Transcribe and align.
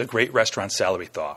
The 0.00 0.06
Great 0.06 0.32
Restaurant 0.32 0.72
Salary 0.72 1.08
Thaw. 1.08 1.36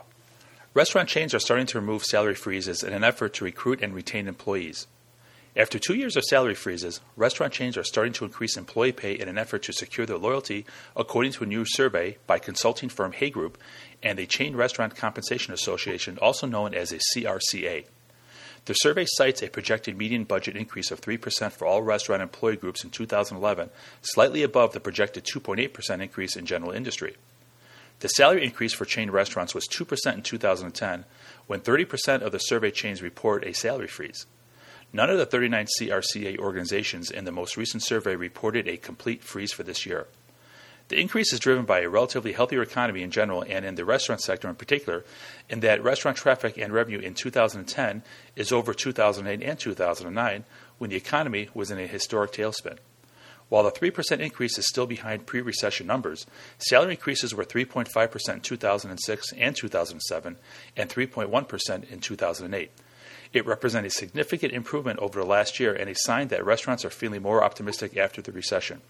Restaurant 0.72 1.06
chains 1.06 1.34
are 1.34 1.38
starting 1.38 1.66
to 1.66 1.78
remove 1.78 2.02
salary 2.02 2.34
freezes 2.34 2.82
in 2.82 2.94
an 2.94 3.04
effort 3.04 3.34
to 3.34 3.44
recruit 3.44 3.82
and 3.82 3.94
retain 3.94 4.26
employees. 4.26 4.86
After 5.54 5.78
two 5.78 5.92
years 5.92 6.16
of 6.16 6.24
salary 6.24 6.54
freezes, 6.54 7.02
restaurant 7.14 7.52
chains 7.52 7.76
are 7.76 7.84
starting 7.84 8.14
to 8.14 8.24
increase 8.24 8.56
employee 8.56 8.92
pay 8.92 9.12
in 9.20 9.28
an 9.28 9.36
effort 9.36 9.64
to 9.64 9.74
secure 9.74 10.06
their 10.06 10.16
loyalty, 10.16 10.64
according 10.96 11.32
to 11.32 11.44
a 11.44 11.46
new 11.46 11.66
survey 11.66 12.16
by 12.26 12.38
consulting 12.38 12.88
firm 12.88 13.12
Hay 13.12 13.28
Group 13.28 13.58
and 14.02 14.18
the 14.18 14.24
Chain 14.24 14.56
Restaurant 14.56 14.96
Compensation 14.96 15.52
Association, 15.52 16.16
also 16.22 16.46
known 16.46 16.72
as 16.72 16.90
a 16.90 17.00
CRCA. 17.14 17.84
The 18.64 18.72
survey 18.72 19.04
cites 19.06 19.42
a 19.42 19.50
projected 19.50 19.98
median 19.98 20.24
budget 20.24 20.56
increase 20.56 20.90
of 20.90 21.02
3% 21.02 21.52
for 21.52 21.66
all 21.66 21.82
restaurant 21.82 22.22
employee 22.22 22.56
groups 22.56 22.82
in 22.82 22.88
2011, 22.88 23.68
slightly 24.00 24.42
above 24.42 24.72
the 24.72 24.80
projected 24.80 25.24
2.8% 25.24 26.00
increase 26.00 26.34
in 26.34 26.46
general 26.46 26.72
industry. 26.72 27.16
The 28.04 28.10
salary 28.10 28.44
increase 28.44 28.74
for 28.74 28.84
chain 28.84 29.10
restaurants 29.10 29.54
was 29.54 29.66
2% 29.66 30.12
in 30.12 30.20
2010, 30.20 31.06
when 31.46 31.60
30% 31.60 32.20
of 32.20 32.32
the 32.32 32.38
survey 32.38 32.70
chains 32.70 33.00
report 33.00 33.46
a 33.46 33.54
salary 33.54 33.86
freeze. 33.86 34.26
None 34.92 35.08
of 35.08 35.16
the 35.16 35.24
39 35.24 35.68
CRCA 35.80 36.38
organizations 36.38 37.10
in 37.10 37.24
the 37.24 37.32
most 37.32 37.56
recent 37.56 37.82
survey 37.82 38.14
reported 38.14 38.68
a 38.68 38.76
complete 38.76 39.24
freeze 39.24 39.54
for 39.54 39.62
this 39.62 39.86
year. 39.86 40.06
The 40.88 41.00
increase 41.00 41.32
is 41.32 41.40
driven 41.40 41.64
by 41.64 41.80
a 41.80 41.88
relatively 41.88 42.34
healthier 42.34 42.60
economy 42.60 43.02
in 43.02 43.10
general 43.10 43.42
and 43.42 43.64
in 43.64 43.74
the 43.74 43.86
restaurant 43.86 44.20
sector 44.20 44.50
in 44.50 44.56
particular, 44.56 45.02
in 45.48 45.60
that 45.60 45.82
restaurant 45.82 46.18
traffic 46.18 46.58
and 46.58 46.74
revenue 46.74 46.98
in 46.98 47.14
2010 47.14 48.02
is 48.36 48.52
over 48.52 48.74
2008 48.74 49.42
and 49.42 49.58
2009 49.58 50.44
when 50.76 50.90
the 50.90 50.96
economy 50.96 51.48
was 51.54 51.70
in 51.70 51.78
a 51.78 51.86
historic 51.86 52.32
tailspin. 52.32 52.76
While 53.48 53.64
the 53.64 53.70
3% 53.70 54.20
increase 54.20 54.58
is 54.58 54.68
still 54.68 54.86
behind 54.86 55.26
pre 55.26 55.40
recession 55.40 55.86
numbers, 55.86 56.26
salary 56.58 56.92
increases 56.92 57.34
were 57.34 57.44
3.5% 57.44 58.34
in 58.34 58.40
2006 58.40 59.32
and 59.32 59.56
2007 59.56 60.36
and 60.76 60.90
3.1% 60.90 61.90
in 61.90 62.00
2008. 62.00 62.70
It 63.32 63.46
represents 63.46 63.94
a 63.94 63.98
significant 63.98 64.52
improvement 64.52 65.00
over 65.00 65.20
the 65.20 65.26
last 65.26 65.58
year 65.58 65.74
and 65.74 65.90
a 65.90 65.94
sign 65.94 66.28
that 66.28 66.44
restaurants 66.44 66.84
are 66.84 66.90
feeling 66.90 67.22
more 67.22 67.42
optimistic 67.42 67.96
after 67.96 68.22
the 68.22 68.32
recession. 68.32 68.80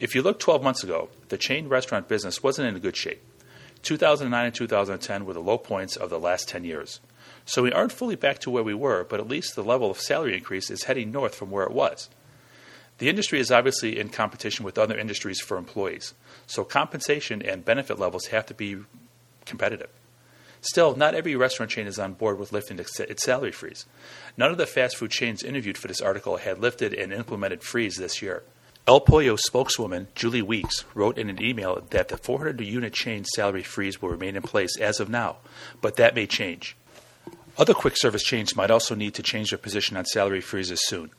If 0.00 0.14
you 0.14 0.22
look 0.22 0.38
12 0.38 0.62
months 0.62 0.82
ago, 0.82 1.08
the 1.28 1.38
chain 1.38 1.68
restaurant 1.68 2.08
business 2.08 2.42
wasn't 2.42 2.68
in 2.68 2.80
good 2.80 2.96
shape. 2.96 3.22
2009 3.82 4.46
and 4.46 4.54
2010 4.54 5.26
were 5.26 5.34
the 5.34 5.40
low 5.40 5.58
points 5.58 5.96
of 5.96 6.08
the 6.08 6.18
last 6.18 6.48
10 6.48 6.64
years. 6.64 7.00
So 7.44 7.62
we 7.62 7.72
aren't 7.72 7.92
fully 7.92 8.16
back 8.16 8.38
to 8.40 8.50
where 8.50 8.62
we 8.62 8.74
were, 8.74 9.04
but 9.04 9.20
at 9.20 9.28
least 9.28 9.54
the 9.54 9.62
level 9.62 9.90
of 9.90 10.00
salary 10.00 10.34
increase 10.34 10.70
is 10.70 10.84
heading 10.84 11.12
north 11.12 11.34
from 11.34 11.50
where 11.50 11.64
it 11.64 11.72
was. 11.72 12.08
The 13.04 13.10
industry 13.10 13.38
is 13.38 13.50
obviously 13.50 14.00
in 14.00 14.08
competition 14.08 14.64
with 14.64 14.78
other 14.78 14.96
industries 14.96 15.38
for 15.38 15.58
employees, 15.58 16.14
so 16.46 16.64
compensation 16.64 17.42
and 17.42 17.62
benefit 17.62 17.98
levels 17.98 18.28
have 18.28 18.46
to 18.46 18.54
be 18.54 18.78
competitive. 19.44 19.90
Still, 20.62 20.96
not 20.96 21.14
every 21.14 21.36
restaurant 21.36 21.70
chain 21.70 21.86
is 21.86 21.98
on 21.98 22.14
board 22.14 22.38
with 22.38 22.50
lifting 22.50 22.78
its 22.78 23.22
salary 23.22 23.52
freeze. 23.52 23.84
None 24.38 24.50
of 24.50 24.56
the 24.56 24.64
fast 24.64 24.96
food 24.96 25.10
chains 25.10 25.42
interviewed 25.42 25.76
for 25.76 25.86
this 25.86 26.00
article 26.00 26.38
had 26.38 26.60
lifted 26.60 26.94
and 26.94 27.12
implemented 27.12 27.62
freeze 27.62 27.96
this 27.96 28.22
year. 28.22 28.42
El 28.88 29.00
Pollo 29.00 29.36
spokeswoman 29.36 30.08
Julie 30.14 30.40
Weeks 30.40 30.86
wrote 30.94 31.18
in 31.18 31.28
an 31.28 31.42
email 31.42 31.84
that 31.90 32.08
the 32.08 32.16
400 32.16 32.58
unit 32.62 32.94
chain 32.94 33.26
salary 33.34 33.62
freeze 33.62 34.00
will 34.00 34.08
remain 34.08 34.34
in 34.34 34.40
place 34.40 34.80
as 34.80 34.98
of 34.98 35.10
now, 35.10 35.36
but 35.82 35.96
that 35.96 36.14
may 36.14 36.26
change. 36.26 36.74
Other 37.58 37.74
quick 37.74 37.98
service 37.98 38.22
chains 38.22 38.56
might 38.56 38.70
also 38.70 38.94
need 38.94 39.12
to 39.12 39.22
change 39.22 39.50
their 39.50 39.58
position 39.58 39.98
on 39.98 40.06
salary 40.06 40.40
freezes 40.40 40.80
soon. 40.86 41.10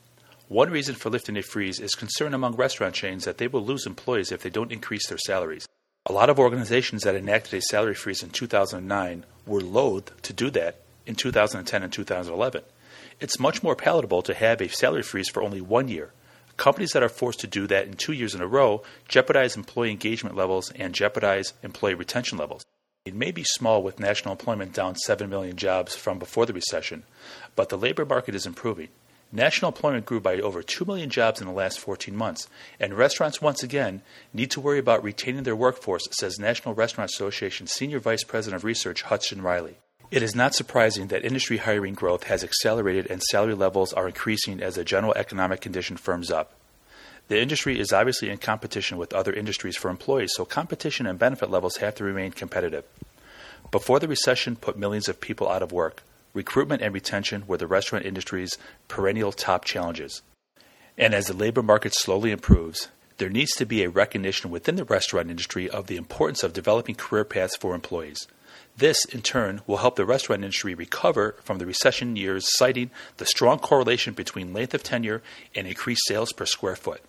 One 0.48 0.70
reason 0.70 0.94
for 0.94 1.10
lifting 1.10 1.36
a 1.36 1.42
freeze 1.42 1.80
is 1.80 1.94
concern 1.94 2.34
among 2.34 2.56
restaurant 2.56 2.94
chains 2.94 3.24
that 3.24 3.38
they 3.38 3.48
will 3.48 3.64
lose 3.64 3.86
employees 3.86 4.30
if 4.30 4.42
they 4.42 4.50
don't 4.50 4.72
increase 4.72 5.08
their 5.08 5.18
salaries. 5.18 5.66
A 6.06 6.12
lot 6.12 6.30
of 6.30 6.38
organizations 6.38 7.02
that 7.02 7.16
enacted 7.16 7.54
a 7.54 7.62
salary 7.62 7.94
freeze 7.94 8.22
in 8.22 8.30
2009 8.30 9.24
were 9.44 9.60
loath 9.60 10.20
to 10.22 10.32
do 10.32 10.50
that 10.50 10.80
in 11.04 11.16
2010 11.16 11.82
and 11.82 11.92
2011. 11.92 12.62
It's 13.18 13.40
much 13.40 13.62
more 13.62 13.74
palatable 13.74 14.22
to 14.22 14.34
have 14.34 14.60
a 14.60 14.68
salary 14.68 15.02
freeze 15.02 15.28
for 15.28 15.42
only 15.42 15.60
one 15.60 15.88
year 15.88 16.12
Companies 16.56 16.92
that 16.92 17.02
are 17.02 17.10
forced 17.10 17.40
to 17.40 17.46
do 17.46 17.66
that 17.66 17.86
in 17.86 17.94
two 17.94 18.12
years 18.12 18.34
in 18.34 18.40
a 18.40 18.46
row 18.46 18.82
jeopardize 19.08 19.56
employee 19.56 19.90
engagement 19.90 20.36
levels 20.36 20.72
and 20.72 20.94
jeopardize 20.94 21.52
employee 21.62 21.94
retention 21.94 22.38
levels. 22.38 22.64
It 23.04 23.14
may 23.14 23.30
be 23.30 23.44
small 23.44 23.82
with 23.82 24.00
national 24.00 24.32
employment 24.32 24.72
down 24.72 24.96
7 24.96 25.28
million 25.28 25.56
jobs 25.56 25.94
from 25.94 26.18
before 26.18 26.46
the 26.46 26.54
recession, 26.54 27.04
but 27.54 27.68
the 27.68 27.78
labor 27.78 28.04
market 28.04 28.34
is 28.34 28.46
improving. 28.46 28.88
National 29.36 29.70
employment 29.70 30.06
grew 30.06 30.18
by 30.18 30.40
over 30.40 30.62
2 30.62 30.86
million 30.86 31.10
jobs 31.10 31.42
in 31.42 31.46
the 31.46 31.52
last 31.52 31.78
14 31.78 32.16
months, 32.16 32.48
and 32.80 32.94
restaurants 32.94 33.42
once 33.42 33.62
again 33.62 34.00
need 34.32 34.50
to 34.50 34.62
worry 34.62 34.78
about 34.78 35.04
retaining 35.04 35.42
their 35.42 35.54
workforce, 35.54 36.08
says 36.10 36.38
National 36.38 36.72
Restaurant 36.72 37.10
Association 37.10 37.66
Senior 37.66 37.98
Vice 37.98 38.24
President 38.24 38.58
of 38.58 38.64
Research 38.64 39.02
Hudson 39.02 39.42
Riehle. 39.42 39.74
It 40.10 40.22
is 40.22 40.34
not 40.34 40.54
surprising 40.54 41.08
that 41.08 41.22
industry 41.22 41.58
hiring 41.58 41.92
growth 41.92 42.22
has 42.24 42.42
accelerated 42.42 43.10
and 43.10 43.22
salary 43.22 43.54
levels 43.54 43.92
are 43.92 44.06
increasing 44.06 44.62
as 44.62 44.76
the 44.76 44.84
general 44.86 45.12
economic 45.14 45.60
condition 45.60 45.98
firms 45.98 46.30
up. 46.30 46.54
The 47.28 47.38
industry 47.38 47.78
is 47.78 47.92
obviously 47.92 48.30
in 48.30 48.38
competition 48.38 48.96
with 48.96 49.12
other 49.12 49.34
industries 49.34 49.76
for 49.76 49.90
employees, 49.90 50.32
so 50.34 50.46
competition 50.46 51.06
and 51.06 51.18
benefit 51.18 51.50
levels 51.50 51.76
have 51.76 51.94
to 51.96 52.04
remain 52.04 52.32
competitive. 52.32 52.84
Before 53.70 54.00
the 54.00 54.08
recession 54.08 54.56
put 54.56 54.78
millions 54.78 55.10
of 55.10 55.20
people 55.20 55.46
out 55.46 55.62
of 55.62 55.72
work, 55.72 56.04
recruitment 56.36 56.82
and 56.82 56.94
retention 56.94 57.44
were 57.46 57.56
the 57.56 57.66
restaurant 57.66 58.04
industry's 58.04 58.58
perennial 58.86 59.32
top 59.32 59.64
challenges. 59.64 60.22
And 60.96 61.14
as 61.14 61.26
the 61.26 61.34
labor 61.34 61.62
market 61.62 61.94
slowly 61.94 62.30
improves, 62.30 62.88
there 63.16 63.30
needs 63.30 63.52
to 63.52 63.64
be 63.64 63.82
a 63.82 63.90
recognition 63.90 64.50
within 64.50 64.76
the 64.76 64.84
restaurant 64.84 65.30
industry 65.30 65.68
of 65.68 65.86
the 65.86 65.96
importance 65.96 66.42
of 66.42 66.52
developing 66.52 66.94
career 66.94 67.24
paths 67.24 67.56
for 67.56 67.74
employees. 67.74 68.28
This, 68.76 69.06
in 69.06 69.22
turn, 69.22 69.62
will 69.66 69.78
help 69.78 69.96
the 69.96 70.04
restaurant 70.04 70.44
industry 70.44 70.74
recover 70.74 71.36
from 71.42 71.56
the 71.58 71.64
recession 71.64 72.14
years, 72.16 72.46
citing 72.56 72.90
the 73.16 73.24
strong 73.24 73.58
correlation 73.58 74.12
between 74.12 74.52
length 74.52 74.74
of 74.74 74.82
tenure 74.82 75.22
and 75.54 75.66
increased 75.66 76.02
sales 76.06 76.32
per 76.32 76.44
square 76.44 76.76
foot. 76.76 77.00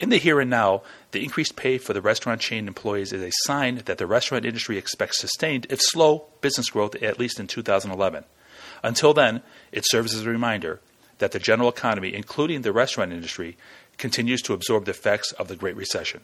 In 0.00 0.10
the 0.10 0.18
here 0.18 0.38
and 0.38 0.48
now, 0.48 0.82
the 1.10 1.24
increased 1.24 1.56
pay 1.56 1.76
for 1.76 1.92
the 1.92 2.00
restaurant 2.00 2.40
chain 2.40 2.68
employees 2.68 3.12
is 3.12 3.22
a 3.22 3.32
sign 3.46 3.82
that 3.86 3.98
the 3.98 4.06
restaurant 4.06 4.44
industry 4.44 4.78
expects 4.78 5.18
sustained, 5.18 5.66
if 5.70 5.80
slow, 5.82 6.26
business 6.40 6.70
growth 6.70 6.94
at 7.02 7.18
least 7.18 7.40
in 7.40 7.48
2011. 7.48 8.24
Until 8.84 9.12
then, 9.12 9.42
it 9.72 9.84
serves 9.86 10.14
as 10.14 10.24
a 10.24 10.30
reminder 10.30 10.80
that 11.18 11.32
the 11.32 11.40
general 11.40 11.68
economy, 11.68 12.14
including 12.14 12.62
the 12.62 12.72
restaurant 12.72 13.12
industry, 13.12 13.56
continues 13.96 14.40
to 14.42 14.54
absorb 14.54 14.84
the 14.84 14.92
effects 14.92 15.32
of 15.32 15.48
the 15.48 15.56
Great 15.56 15.74
Recession. 15.74 16.20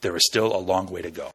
There 0.00 0.16
is 0.16 0.24
still 0.24 0.56
a 0.56 0.58
long 0.58 0.86
way 0.86 1.02
to 1.02 1.10
go. 1.10 1.30